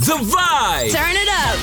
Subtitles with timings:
[0.00, 0.92] The Vibe.
[0.92, 1.58] Turn it up.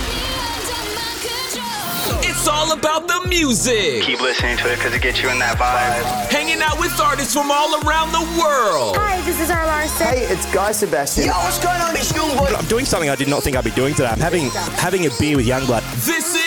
[2.23, 4.03] It's all about the music.
[4.03, 6.31] Keep listening to it because it gets you in that vibe.
[6.31, 8.95] Hanging out with artists from all around the world.
[8.97, 10.05] Hi, this is Zara Larsson.
[10.05, 11.25] Hey, it's Guy Sebastian.
[11.25, 12.53] Yo, what's going on, this young boy?
[12.55, 14.09] I'm doing something I did not think I'd be doing today.
[14.09, 15.81] I'm having having a beer with Youngblood.
[16.05, 16.46] This is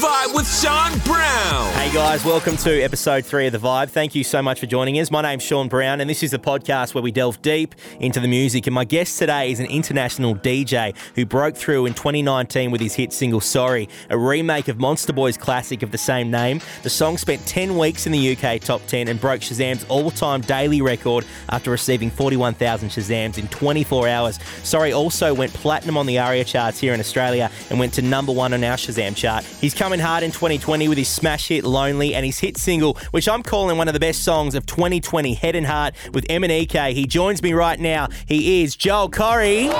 [0.00, 1.72] Vibe with Sean Brown.
[1.74, 3.90] Hey guys, welcome to episode three of The Vibe.
[3.90, 5.10] Thank you so much for joining us.
[5.10, 8.26] My name's Sean Brown, and this is the podcast where we delve deep into the
[8.26, 8.66] music.
[8.66, 12.94] And my guest today is an international DJ who broke through in 2019 with his
[12.94, 16.62] hit single Sorry, a remake of Monsta Boy's classic of the same name.
[16.82, 20.40] The song spent 10 weeks in the UK top 10 and broke Shazam's all time
[20.40, 24.38] daily record after receiving 41,000 Shazams in 24 hours.
[24.62, 28.32] Sorry also went platinum on the ARIA charts here in Australia and went to number
[28.32, 29.44] one on our Shazam chart.
[29.44, 33.28] He's coming hard in 2020 with his smash hit Lonely and his hit single, which
[33.28, 36.92] I'm calling one of the best songs of 2020, Head and Heart with MNEK.
[36.92, 38.06] He joins me right now.
[38.28, 39.62] He is Joel Corry.
[39.62, 39.70] Hey,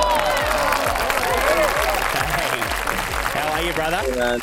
[3.39, 4.03] how are you, brother?
[4.17, 4.41] Man.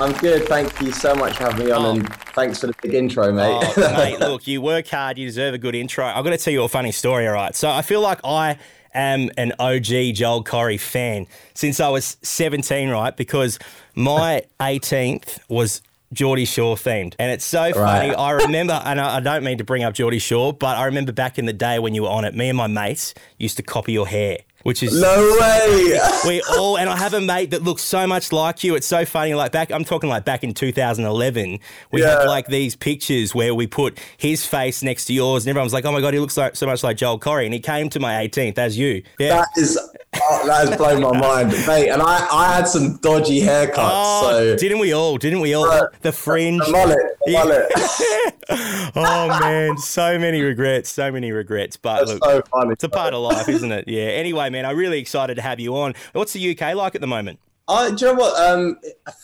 [0.00, 0.48] I'm good.
[0.48, 1.90] Thank you so much for having me on, Oh.
[1.90, 3.72] and thanks for the big intro, mate.
[3.76, 6.04] Oh, mate, look, you work hard, you deserve a good intro.
[6.04, 7.54] I've got to tell you a funny story, all right?
[7.54, 8.58] So I feel like I
[8.94, 13.16] am an OG Joel Corry fan since I was 17, right?
[13.16, 13.58] Because
[13.94, 15.82] my 18th was
[16.12, 17.14] Geordie Shore themed.
[17.18, 18.10] And it's so funny.
[18.10, 18.18] Right.
[18.18, 21.12] I remember, and I I don't mean to bring up Geordie Shore, but I remember
[21.12, 23.62] back in the day when you were on it, me and my mates used to
[23.62, 24.38] copy your hair.
[24.62, 25.98] Which is no way.
[26.26, 28.74] we all and I have a mate that looks so much like you.
[28.74, 29.34] It's so funny.
[29.34, 31.58] Like back, I'm talking like back in 2011,
[31.90, 35.64] we had like these pictures where we put his face next to yours, and everyone
[35.64, 37.60] was like, "Oh my god, he looks like so much like Joel Corry." And he
[37.60, 39.02] came to my 18th as you.
[39.18, 39.36] Yeah.
[39.36, 39.78] That is
[40.22, 41.88] oh, that has blown my mind, mate.
[41.90, 45.16] And I, I had some dodgy haircuts, Oh, so didn't we all?
[45.16, 45.66] Didn't we all?
[45.66, 45.82] Right.
[46.02, 46.62] the fringe.
[46.64, 47.32] the mullet, the
[48.50, 48.92] mullet.
[48.96, 51.76] oh man, so many regrets, so many regrets.
[51.76, 52.72] But That's look, so funny.
[52.72, 53.86] it's a part of life, isn't it?
[53.88, 54.02] Yeah.
[54.04, 55.94] Anyway, man, I'm really excited to have you on.
[56.12, 57.38] What's the UK like at the moment?
[57.70, 58.36] Uh, do you know what?
[58.40, 58.76] Um,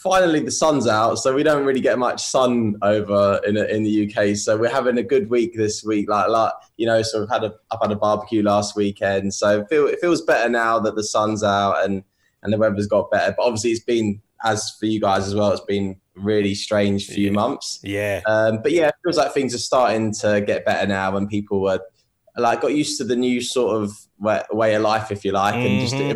[0.02, 4.06] finally, the sun's out, so we don't really get much sun over in in the
[4.16, 4.36] UK.
[4.36, 6.08] So we're having a good week this week.
[6.08, 9.60] Like, like you know, so we've had a I've had a barbecue last weekend, so
[9.62, 12.04] it, feel, it feels better now that the sun's out and
[12.44, 13.34] and the weather's got better.
[13.36, 15.50] But obviously, it's been as for you guys as well.
[15.50, 17.32] It's been really strange few Yeah.
[17.32, 17.80] months.
[17.82, 18.20] Yeah.
[18.26, 21.62] Um, but yeah, it feels like things are starting to get better now, and people
[21.62, 21.80] were
[22.38, 25.54] like got used to the new sort of way, way of life, if you like,
[25.56, 26.10] and just Mhm.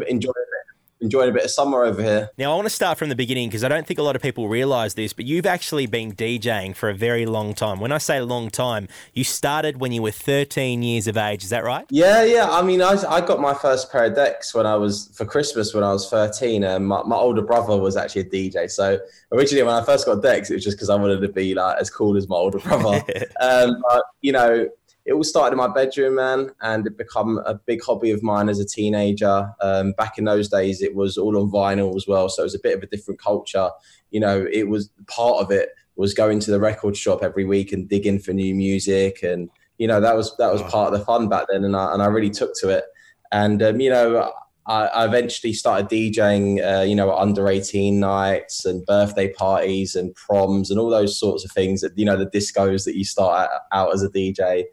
[1.01, 2.31] Enjoying a bit of summer over here.
[2.39, 4.23] Now, I want to start from the beginning because I don't think a lot of
[4.23, 7.81] people realize this, but you've actually been DJing for a very long time.
[7.81, 11.45] When I say long time, you started when you were 13 years of age.
[11.45, 11.87] Is that right?
[11.91, 12.49] Yeah, yeah.
[12.51, 15.75] I mean, I, I got my first pair of decks when I was for Christmas
[15.75, 16.65] when I was 13.
[16.65, 18.71] And my, my older brother was actually a DJ.
[18.71, 18.99] So
[19.33, 21.79] originally, when I first got decks, it was just because I wanted to be like
[21.81, 23.03] as cool as my older brother.
[23.41, 24.69] um, but you know,
[25.11, 28.49] it all started in my bedroom, man, and it become a big hobby of mine
[28.49, 29.51] as a teenager.
[29.61, 32.55] Um, back in those days, it was all on vinyl as well, so it was
[32.55, 33.71] a bit of a different culture.
[34.13, 37.73] You know, it was part of it was going to the record shop every week
[37.73, 41.05] and digging for new music, and you know that was that was part of the
[41.05, 42.85] fun back then, and I and I really took to it.
[43.33, 44.33] And um, you know,
[44.69, 50.15] I, I eventually started DJing, uh, you know, under 18 nights and birthday parties and
[50.15, 53.51] proms and all those sorts of things that, you know, the discos that you start
[53.73, 54.67] out as a DJ.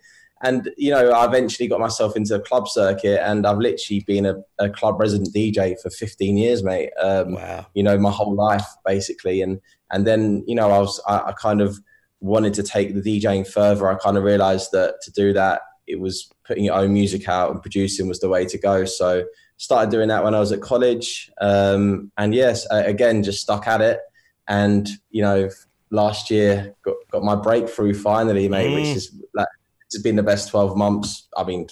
[0.44, 4.26] And, you know, I eventually got myself into the club circuit and I've literally been
[4.26, 6.92] a, a club resident DJ for 15 years, mate.
[7.02, 7.66] Um, Wow.
[7.74, 9.42] you know, my whole life basically.
[9.42, 9.60] And,
[9.92, 11.80] and then, you know, I was, I, I kind of
[12.20, 13.90] wanted to take the DJing further.
[13.90, 17.52] I kind of realized that to do that, it was putting your own music out
[17.52, 18.86] and producing was the way to go.
[18.86, 19.26] So,
[19.60, 21.32] started doing that when I was at college.
[21.42, 24.00] Um, and yes, I, again, just stuck at it.
[24.48, 25.50] And, you know,
[25.90, 28.76] last year got, got my breakthrough finally, mate, Mm.
[28.76, 29.48] which is like,
[29.88, 31.28] it's been the best 12 months.
[31.36, 31.68] I mean,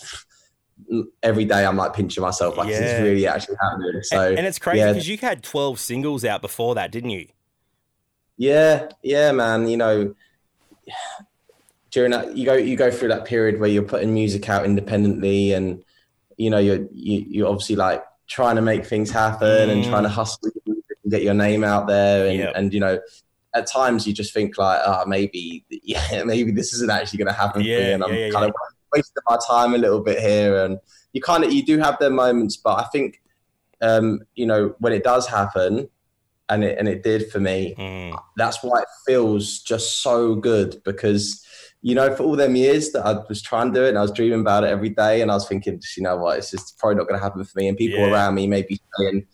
[1.23, 2.79] every day I'm like pinching myself, like, Yeah.
[2.79, 4.01] it's really actually happening.
[4.03, 4.91] So, and, and it's crazy yeah.
[4.93, 7.27] because you had 12 singles out before that, didn't you?
[8.37, 9.67] Yeah, yeah, man.
[9.67, 10.15] You know,
[11.91, 15.53] during that, you go you go through that period where you're putting music out independently,
[15.53, 15.83] and
[16.37, 19.89] you know you're you, you're obviously like trying to make things happen and Mm.
[19.89, 22.53] trying to hustle and get your name out there, and Yep.
[22.55, 22.99] and you know.
[23.55, 27.39] At times, you just think like, oh, maybe, yeah, maybe this isn't actually going to
[27.39, 28.51] happen for me, Yeah, and I'm yeah, yeah, kind of
[28.93, 30.63] wasting my time a little bit here.
[30.63, 30.77] And
[31.13, 33.21] you kind of, you do have their moments, but I think,
[33.81, 35.89] um, you know, when it does happen,
[36.47, 38.15] and it and it did for me, Mm.
[38.37, 41.43] that's why it feels just so good because
[41.81, 44.01] you know for all them years that I was trying to do it and I
[44.03, 46.77] was dreaming about it every day and I was thinking you know what it's just
[46.77, 48.11] probably not going to happen for me and people Yeah.
[48.11, 49.25] around me may be saying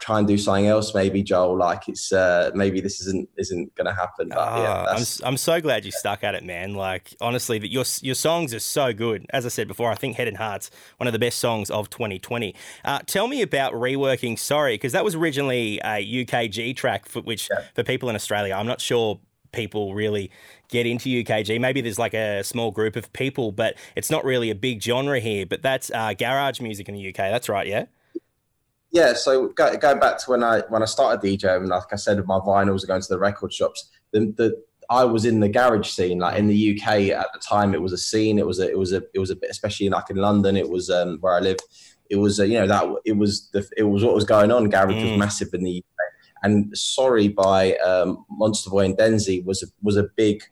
[0.00, 0.94] try and do something else.
[0.94, 4.30] Maybe Joel, like it's uh, maybe this isn't isn't going to happen.
[4.30, 6.74] But yeah, Oh, I'm, I'm so glad you stuck at it, man.
[6.74, 9.26] Like honestly, that your your songs are so good.
[9.30, 11.90] As I said before, I think Head and Heart's one of the best songs of
[11.90, 12.54] 2020.
[12.84, 17.48] Uh, tell me about reworking Sorry, because that was originally a UKG track, for which
[17.74, 19.20] for people in Australia, I'm not sure
[19.52, 20.30] people really
[20.68, 21.60] get into UKG.
[21.60, 25.20] Maybe there's like a small group of people, but it's not really a big genre
[25.20, 25.44] here.
[25.44, 27.16] But that's uh, garage music in the UK.
[27.16, 27.86] That's right, yeah.
[28.92, 29.12] Yeah.
[29.14, 32.26] So go, going back to when I when I started DJing, like I said, with
[32.26, 35.88] my vinyls are going to the record shops, the, the I was in the garage
[35.88, 37.74] scene, like in the UK at the time.
[37.74, 38.38] It was a scene.
[38.40, 40.56] It was a it was a it was a bit, especially like in London.
[40.56, 41.58] It was um, where I live.
[42.10, 44.68] It was uh, you know that it was the it was what was going on.
[44.68, 45.10] Garage Mm.
[45.10, 49.66] was massive in the UK, and Sorry by um, Monsta Boy and Denzie was a,
[49.80, 50.42] was a big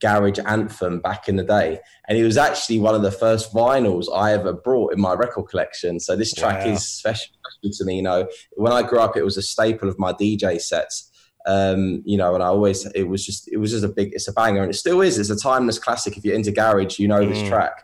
[0.00, 4.06] garage anthem back in the day, and it was actually one of the first vinyls
[4.14, 5.98] I ever brought in my record collection.
[6.00, 6.72] So this track Wow.
[6.72, 7.28] is special
[7.64, 7.96] to me.
[7.96, 11.10] You know, when I grew up, it was a staple of my DJ sets.
[11.46, 14.28] Um, you know, and I always it was just it was just a big it's
[14.28, 15.18] a banger, and it still is.
[15.18, 16.16] It's a timeless classic.
[16.16, 17.48] If you're into garage, you know this Mm.
[17.48, 17.82] track.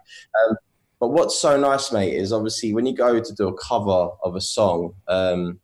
[0.48, 0.56] Um,
[1.00, 4.36] but what's so nice, mate, is obviously when you go to do a cover of
[4.36, 5.60] a song, um,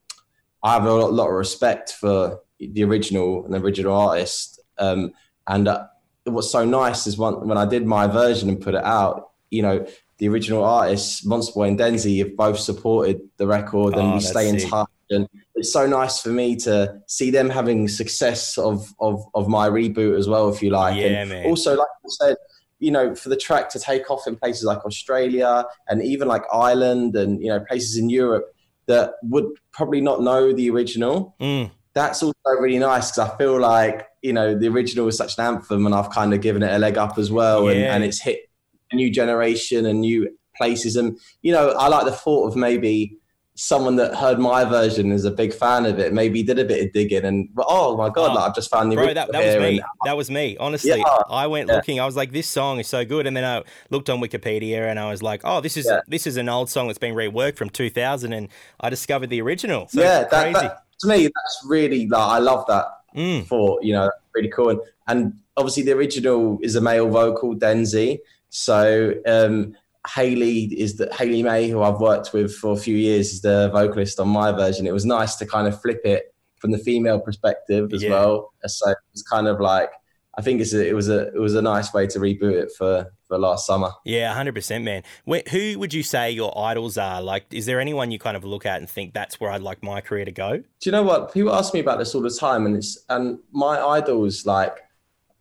[0.62, 4.60] I have a lot, lot of respect for the original and the original artist.
[4.78, 5.12] Um,
[5.46, 5.86] and uh,
[6.32, 9.62] what's so nice is when, when I did my version and put it out, you
[9.62, 9.86] know,
[10.18, 14.20] the original artists, Monsta Boy and Denzie, have both supported the record and Oh, we
[14.20, 14.68] stay in sick.
[14.68, 14.88] touch.
[15.08, 19.68] And it's so nice for me to see them having success of, of, of my
[19.68, 20.96] reboot as well, if you like.
[20.96, 21.46] Yeah, and man.
[21.46, 22.36] also, like I said,
[22.78, 26.44] you know, for the track to take off in places like Australia and even like
[26.52, 28.54] Ireland and, you know, places in Europe
[28.86, 31.34] that would probably not know the original.
[31.40, 31.70] Mm.
[31.92, 35.44] That's also really nice because I feel like, you know, the original was such an
[35.44, 37.68] anthem and I've kind of given it a leg up as well.
[37.68, 37.94] And, Yeah.
[37.94, 38.50] and it's hit
[38.92, 40.96] a new generation and new places.
[40.96, 43.16] And, you know, I like the thought of maybe
[43.56, 46.84] someone that heard my version is a big fan of it, maybe did a bit
[46.86, 49.32] of digging and, oh my God, Oh, like, I've just found the Bro, original that,
[49.32, 49.76] that was me.
[49.78, 50.56] and- That was me.
[50.58, 51.04] Honestly, Yeah.
[51.28, 51.76] I went Yeah.
[51.76, 52.00] looking.
[52.00, 54.98] I was like, "This song is so good," and then I looked on Wikipedia and
[54.98, 56.00] I was like, "Oh, this is Yeah.
[56.08, 58.48] this is an old song that's been reworked from 2000," and
[58.80, 59.88] I discovered the original.
[59.88, 62.86] So yeah, that, that, to me, that's really like I love that
[63.16, 63.46] Mm.
[63.46, 63.82] thought.
[63.82, 64.70] You know, pretty cool.
[64.70, 68.18] And, and obviously, the original is a male vocal, Denzie.
[68.50, 69.76] So um,
[70.14, 73.70] Hayley is the Hayley May, who I've worked with for a few years, is the
[73.72, 74.86] vocalist on my version.
[74.86, 78.10] It was nice to kind of flip it from the female perspective as Yeah.
[78.10, 78.52] well.
[78.66, 79.90] So it's kind of like
[80.38, 82.70] I think it's a, it was a it was a nice way to reboot it
[82.78, 83.90] for for last summer.
[84.04, 85.02] Yeah, hundred percent, man.
[85.28, 87.20] Wh- who would you say your idols are?
[87.20, 89.82] Like, is there anyone you kind of look at and think that's where I'd like
[89.82, 90.58] my career to go?
[90.58, 91.34] Do you know what?
[91.34, 94.78] People ask me about this all the time, and it's and my idols like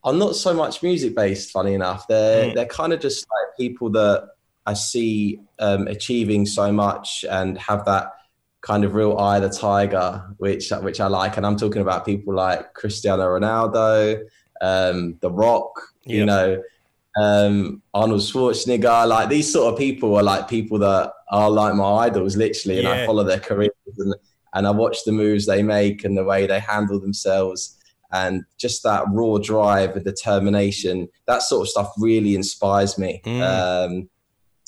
[0.04, 1.52] are not so much music based.
[1.52, 2.56] Funny enough, they're Mm.
[2.56, 4.28] they're kind of just like people that
[4.66, 8.12] I see um, achieving so much and have that
[8.62, 11.38] kind of real eye of the tiger, which which I like.
[11.38, 14.22] And I'm talking about people like Cristiano Ronaldo,
[14.62, 15.72] um, The Rock,
[16.04, 16.62] you know,
[17.20, 19.08] um, Arnold Schwarzenegger.
[19.08, 22.88] Like these sort of people are like people that are like my idols, literally, and
[22.88, 24.14] I follow their careers and
[24.54, 27.78] and I watch the moves they make and the way they handle themselves.
[28.12, 33.22] And just that raw drive and determination, that sort of stuff really inspires me.
[33.24, 33.42] Mm.
[33.42, 34.10] Um,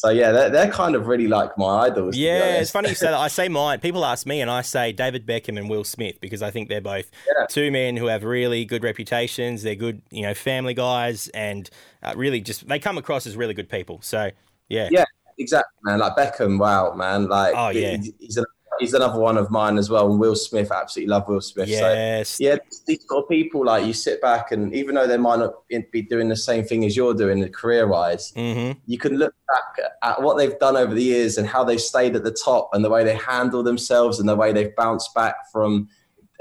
[0.01, 2.17] so yeah, they're, they're kind of really like my idols.
[2.17, 3.13] Yeah, it's funny you say that.
[3.13, 3.79] I say mine.
[3.79, 6.81] People ask me, and I say David Beckham and Will Smith because I think they're
[6.81, 7.45] both Yeah.
[7.45, 9.61] two men who have really good reputations.
[9.61, 11.69] They're good, you know, family guys, and
[12.01, 13.99] uh, really just they come across as really good people.
[14.01, 14.31] So
[14.69, 15.05] yeah, Yeah.
[15.37, 15.99] exactly, man.
[15.99, 17.27] Like Beckham, wow, man.
[17.27, 17.97] Like, Oh, yeah.
[17.97, 18.45] he- he's, a,
[18.79, 20.09] he's another one of mine as well.
[20.09, 21.69] And Will Smith, absolutely love Will Smith.
[21.69, 22.57] So yes, yeah,
[22.87, 25.55] these sort of people, like you sit back and even though they might not
[25.91, 29.85] be doing the same thing as you're doing career wise, hmm you can look back
[30.03, 32.83] at what they've done over the years and how they've stayed at the top and
[32.83, 35.87] the way they handle themselves and the way they've bounced back from,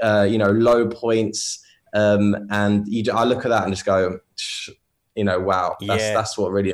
[0.01, 1.63] uh, you know, low points.
[1.93, 4.19] Um, and you, I look at that and just go,
[5.15, 6.13] you know, wow, that's, Yeah.
[6.13, 6.73] that's what really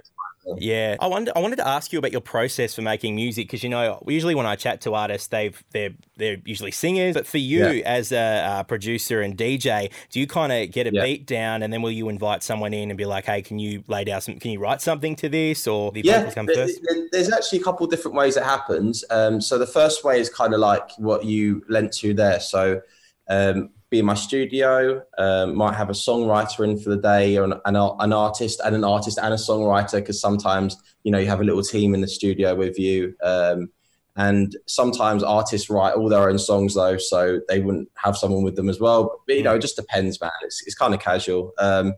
[0.58, 3.64] Yeah, I wanted I wanted to ask you about your process for making music because
[3.64, 7.38] you know usually when I chat to artists, they've they're they're usually singers, but for
[7.38, 7.82] you Yeah.
[7.86, 11.04] as a, uh producer and DJ, do you kind of get a Yeah.
[11.04, 13.84] beat down and then will you invite someone in and be like, hey, can you
[13.88, 16.80] lay down some, can you write something to this or the yeah, come there- first?
[17.12, 19.04] there's actually a couple of different ways it happens.
[19.10, 22.40] Um, so the first way is kind of like what you lent to there.
[22.40, 22.82] So
[23.30, 27.46] um, be in my studio, um, might have a songwriter in for the day or
[27.46, 31.28] an, an, an artist and an artist and a songwriter because sometimes, you know, you
[31.28, 33.16] have a little team in the studio with you.
[33.24, 33.70] Um,
[34.18, 38.56] and sometimes artists write all their own songs though, so they wouldn't have someone with
[38.56, 39.22] them as well.
[39.28, 40.32] But, you know, it just depends, man.
[40.44, 41.54] It's, it's kind of casual.
[41.60, 41.94] Um,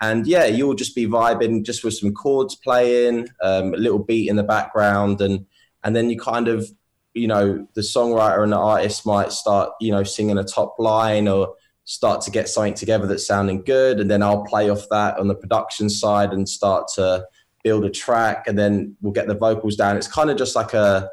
[0.00, 4.28] and yeah, you'll just be vibing just with some chords playing, um, a little beat
[4.28, 5.46] in the background, and
[5.82, 6.68] and then you kind of
[7.14, 11.28] you know, the songwriter and the artist might start, you know, singing a top line
[11.28, 11.54] or
[11.84, 14.00] start to get something together that's sounding good.
[14.00, 17.24] And then I'll play off that on the production side and start to
[17.62, 18.46] build a track.
[18.48, 19.96] And then we'll get the vocals down.
[19.96, 21.08] It's kind of just like a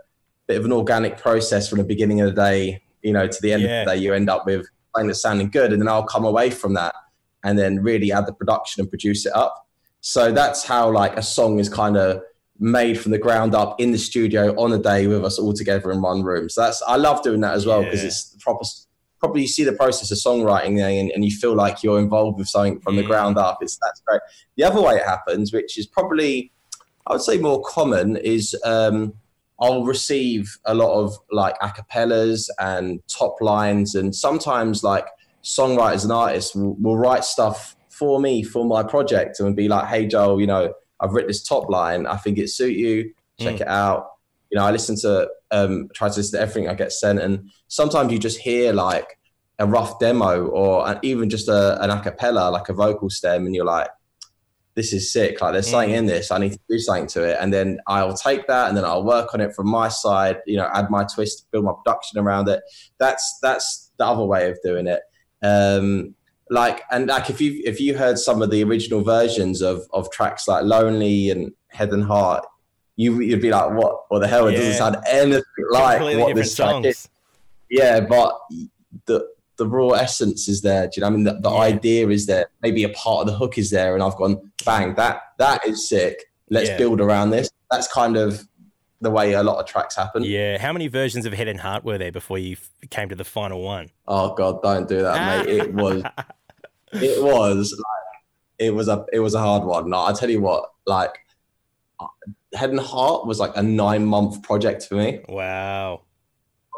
[0.48, 3.53] bit of an organic process from the beginning of the day, you know, to the
[3.53, 3.81] end Yeah.
[3.81, 4.01] of the day.
[4.01, 4.65] You end up with
[4.96, 5.72] something that's sounding good.
[5.72, 6.96] And then I'll come away from that
[7.43, 9.67] and then really add the production and produce it up.
[10.00, 12.22] So that's how like a song is kind of
[12.62, 15.91] made from the ground up in the studio on a day with us all together
[15.91, 16.48] in one room.
[16.48, 18.08] So that's I love doing that as well because Yeah.
[18.08, 18.63] it's the proper.
[19.20, 22.39] Probably you see the process of songwriting there and, and you feel like you're involved
[22.39, 23.08] with something from the Mm.
[23.08, 23.58] ground up.
[23.62, 24.22] It's that's great.
[24.58, 26.51] The other way it happens, which is probably
[27.08, 29.13] I would say more common, is um,
[29.60, 35.06] I'll receive a lot of like acapellas and top lines, and sometimes like
[35.44, 39.88] songwriters and artists will, will write stuff for me for my project and be like,
[39.88, 42.05] "Hey Joel, you know, I've written this top line.
[42.05, 43.13] I think it suit you.
[43.39, 43.62] Check Mm.
[43.62, 44.08] it out."
[44.50, 47.50] You know, I listen to um, try to listen to everything I get sent, and
[47.67, 49.17] sometimes you just hear like
[49.60, 53.53] a rough demo or an, even just a, an acapella, like a vocal stem, and
[53.55, 53.88] you're like,
[54.75, 55.41] this is sick.
[55.41, 55.98] Like there's something Mm.
[55.98, 56.31] in this.
[56.31, 57.38] I need to do something to it.
[57.41, 60.55] And then I'll take that and then I'll work on it from my side, you
[60.55, 62.62] know, add my twist, build my production around it.
[62.98, 65.01] That's that's the other way of doing it.
[65.43, 66.15] Um
[66.51, 70.12] like and like if you if you heard some of the original versions of of
[70.12, 72.46] tracks like Lonely and Head and Heart,
[72.98, 74.48] you you'd be like, What what the hell?
[74.48, 74.58] It Yeah.
[74.60, 77.08] doesn't sound anything like Completely what this track is.
[77.70, 78.38] Yeah, but
[79.05, 79.25] the
[79.58, 80.88] the raw essence is there.
[80.88, 81.08] Do you know?
[81.08, 81.58] I mean, the, the Yeah.
[81.58, 82.48] idea is there.
[82.62, 84.96] Maybe a part of the hook is there, and I've gone bang.
[84.96, 86.25] That that is sick.
[86.50, 86.77] Let's Yeah.
[86.77, 87.50] build around this.
[87.72, 88.46] That's kind of
[89.00, 90.24] the way a lot of tracks happen.
[90.24, 90.60] Yeah.
[90.60, 93.24] How many versions of Head and Heart were there before you f- came to the
[93.24, 93.89] final one?
[94.08, 95.55] Oh God, don't do that, mate.
[95.60, 96.03] It was
[96.94, 98.22] it was like
[98.60, 99.90] it was a it was a hard one.
[99.90, 101.12] No, I tell you what, like
[102.54, 105.22] Head and Heart was like a nine month project for me.
[105.30, 106.02] Wow.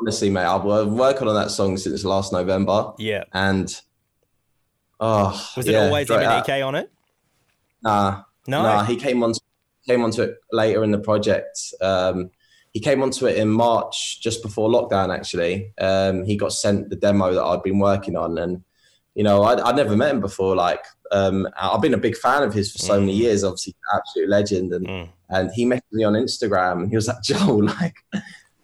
[0.02, 3.24] Honestly, mate, I've been working on that song since last November, Yeah.
[3.34, 3.74] and
[5.00, 6.46] oh, Was it yeah, always out.
[6.46, 6.92] MNEK on it?
[7.82, 8.64] Nah, No.
[8.64, 9.34] Nah, he came on
[9.88, 11.60] came onto it later in the project.
[11.82, 12.32] Um,
[12.72, 15.14] he came onto it in March, just before lockdown.
[15.14, 18.64] Actually, um, he got sent the demo that I'd been working on, and
[19.16, 20.56] you know, I'd, I'd never met him before.
[20.56, 23.18] Like, um, I've been a big fan of his for so many Mm.
[23.22, 23.44] years.
[23.44, 25.10] Obviously, absolute legend, and Mm.
[25.30, 27.96] and he messaged me on Instagram, and he was like, "Joel, like,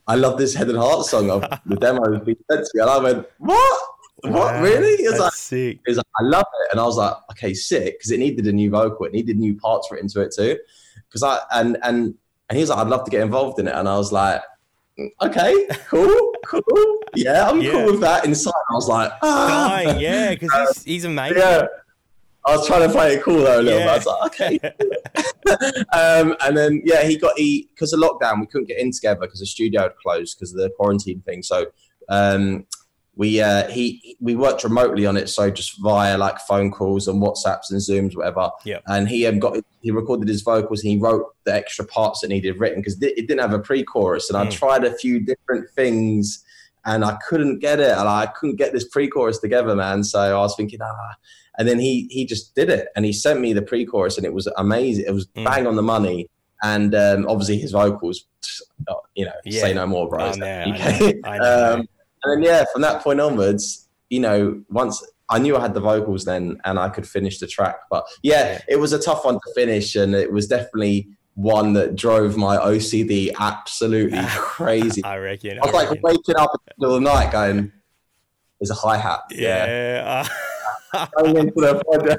[0.07, 1.29] I love this Head and Heart song.
[1.29, 3.81] Of the demo has been sent to me," and I went, "What?
[4.21, 4.33] What?
[4.33, 5.33] Wow, Really?" He was like.
[5.33, 5.79] sick.
[5.85, 6.71] He was like, I love it.
[6.71, 7.97] And I was like, okay, sick.
[7.99, 9.05] Because it needed a new vocal.
[9.05, 10.57] It needed new parts written to it too.
[11.07, 12.15] Because I, and, and,
[12.49, 13.73] and he was like, I'd love to get involved in it.
[13.73, 14.43] And I was like, "Mm,
[15.21, 16.99] okay, cool, cool.
[17.15, 17.71] Yeah, I'm Yeah.
[17.71, 18.25] cool with that.
[18.25, 19.67] Inside, I was like, ah.
[19.69, 21.37] Dying, yeah, because he's, he's amazing.
[21.37, 21.65] yeah.
[22.45, 23.97] I was trying to play it cool though a little Yeah.
[23.99, 24.07] bit.
[24.07, 24.59] I was like, okay.
[25.93, 29.19] um, and then yeah, he got he because of lockdown, we couldn't get in together
[29.21, 31.43] because the studio had closed because of the quarantine thing.
[31.43, 31.65] So
[32.07, 32.65] um,
[33.19, 37.21] we uh, he we worked remotely on it, so just via like phone calls and
[37.21, 38.49] WhatsApps and Zooms, whatever.
[38.63, 38.79] Yeah.
[38.87, 42.29] And he um, got he recorded his vocals and he wrote the extra parts that
[42.29, 44.51] needed written because it didn't have a pre-chorus, and I Mm.
[44.51, 46.43] tried a few different things.
[46.85, 50.01] And I couldn't get it, and I couldn't get this pre-chorus together, man.
[50.01, 51.13] So I was thinking, ah,
[51.57, 54.33] and then he he just did it, and he sent me the pre-chorus, and it
[54.33, 55.03] was amazing.
[55.05, 55.43] It was Mm.
[55.43, 56.29] bang on the money,
[56.63, 58.23] and um, obviously his vocals,
[59.13, 59.61] you know, Yeah.
[59.61, 60.19] say no more, bro.
[60.23, 61.73] I I know, I know.
[61.79, 61.87] um,
[62.23, 65.79] and then yeah, from that point onwards, you know, once I knew I had the
[65.79, 67.75] vocals then, and I could finish the track.
[67.91, 68.61] But yeah, Yeah.
[68.67, 72.57] it was a tough one to finish, and it was definitely one that drove my
[72.57, 75.03] OCD absolutely crazy.
[75.03, 75.59] I reckon.
[75.61, 76.01] I was like reckon.
[76.03, 77.71] waking up in the middle of the night going,
[78.59, 79.65] "There's a hi hat." yeah.
[79.65, 80.48] Going into the project.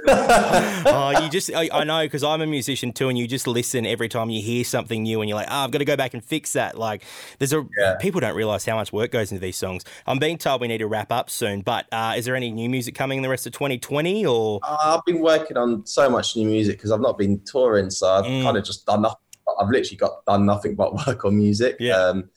[0.06, 3.86] Oh, you just, I, I know because I'm a musician too, and you just listen
[3.86, 6.14] every time you hear something new, and you're like, oh, I've got to go back
[6.14, 6.78] and fix that.
[6.78, 7.02] Like,
[7.38, 7.96] there's a, Yeah.
[8.00, 9.84] people don't realize how much work goes into these songs.
[10.06, 12.68] I'm being told we need to wrap up soon, but uh, is there any new
[12.68, 14.60] music coming in the rest of 2020 or?
[14.62, 18.08] Uh, I've been working on so much new music because I've not been touring, so
[18.08, 18.42] I've Mm.
[18.44, 19.16] kind of just done nothing.
[19.60, 21.76] I've literally got done nothing but work on music.
[21.80, 21.96] Yeah.
[21.96, 22.28] um,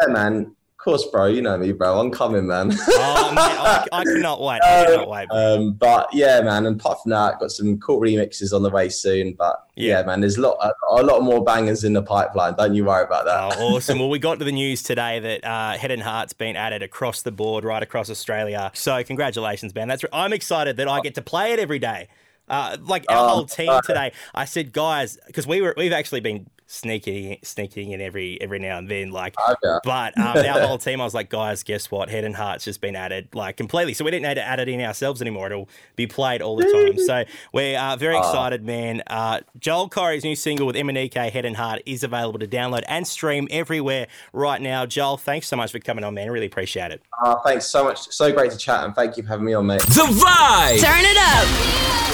[0.00, 0.54] yeah, man.
[0.80, 1.26] Of course, bro.
[1.26, 2.00] You know me, bro.
[2.00, 2.70] I'm coming, man.
[2.72, 4.60] Oh, mate, I, I cannot wait.
[4.62, 5.30] I cannot wait.
[5.30, 6.64] um, but yeah, man.
[6.64, 9.34] And apart from that, got some cool remixes on the way soon.
[9.34, 9.98] But Yeah.
[10.00, 10.20] yeah, man.
[10.20, 12.54] There's a lot, a, a lot more bangers in the pipeline.
[12.54, 13.58] Don't you worry about that.
[13.58, 13.98] Oh, awesome.
[13.98, 17.20] Well, we got to the news today that uh, Head and Heart's been added across
[17.20, 18.70] the board, right across Australia.
[18.72, 19.86] So, congratulations, man.
[19.88, 22.08] That's I'm excited that I get to play it every day.
[22.48, 26.20] Uh, like our Oh, whole team today, I said, guys, because we were we've actually
[26.20, 29.10] been sneaking sneaking in every every now and then.
[29.10, 29.78] Like, Okay.
[29.84, 32.08] but um, our whole team, I was like, guys, guess what?
[32.08, 33.92] Head and Heart's just been added like completely.
[33.92, 35.46] So we didn't need to add it in ourselves anymore.
[35.46, 36.98] It'll be played all the time.
[37.04, 39.02] So we're uh, very excited, man.
[39.08, 43.06] Uh, Joel Corry's new single with MNEK, Head and Heart, is available to download and
[43.06, 44.86] stream everywhere right now.
[44.86, 46.28] Joel, thanks so much for coming on, man.
[46.28, 47.02] I really appreciate it.
[47.22, 48.10] Uh, thanks so much.
[48.12, 49.80] So great to chat, and thank you for having me on, mate.
[49.82, 50.80] The Vibe.
[50.80, 52.09] Turn it up.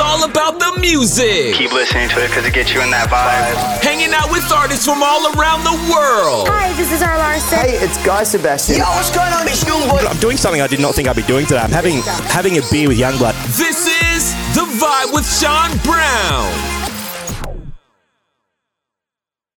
[0.00, 1.56] It's all about the music.
[1.56, 3.84] Keep listening to it because it gets you in that vibe.
[3.84, 6.48] Hanging out with artists from all around the world.
[6.48, 7.58] Hi, this is Zara Larsson.
[7.58, 8.78] Hey, it's Guy Sebastian.
[8.78, 10.08] Yo, what's going on, it's Youngboy.
[10.08, 11.60] I'm doing something I did not think I'd be doing today.
[11.60, 12.00] I'm having
[12.32, 13.36] having a beer with Youngblood.
[13.60, 16.79] This is The Vibe with Sean Brown.